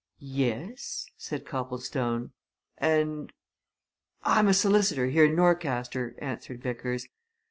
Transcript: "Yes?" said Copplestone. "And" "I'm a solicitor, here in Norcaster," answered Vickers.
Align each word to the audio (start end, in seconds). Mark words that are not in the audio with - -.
"Yes?" 0.17 1.05
said 1.15 1.45
Copplestone. 1.45 2.31
"And" 2.79 3.31
"I'm 4.35 4.47
a 4.47 4.53
solicitor, 4.55 5.05
here 5.05 5.25
in 5.25 5.35
Norcaster," 5.35 6.15
answered 6.17 6.59
Vickers. 6.63 7.05